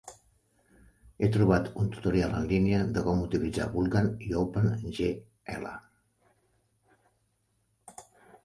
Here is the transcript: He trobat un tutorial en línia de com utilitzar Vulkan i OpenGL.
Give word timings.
He 1.19 1.27
trobat 1.35 1.67
un 1.81 1.91
tutorial 1.95 2.33
en 2.37 2.47
línia 2.53 2.79
de 2.95 3.03
com 3.09 3.21
utilitzar 3.27 3.69
Vulkan 3.75 4.09
i 4.31 4.33
OpenGL. 4.47 5.71